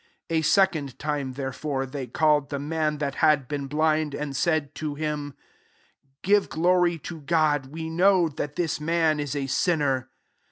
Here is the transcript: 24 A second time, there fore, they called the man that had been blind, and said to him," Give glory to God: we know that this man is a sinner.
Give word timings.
24 0.29 0.39
A 0.39 0.41
second 0.41 0.97
time, 0.97 1.33
there 1.33 1.53
fore, 1.53 1.85
they 1.85 2.07
called 2.07 2.49
the 2.49 2.57
man 2.57 2.97
that 2.97 3.13
had 3.21 3.47
been 3.47 3.67
blind, 3.67 4.15
and 4.15 4.35
said 4.35 4.73
to 4.73 4.95
him," 4.95 5.35
Give 6.23 6.49
glory 6.49 6.97
to 6.97 7.19
God: 7.21 7.67
we 7.67 7.87
know 7.87 8.27
that 8.27 8.55
this 8.55 8.79
man 8.81 9.19
is 9.19 9.35
a 9.35 9.45
sinner. 9.45 10.09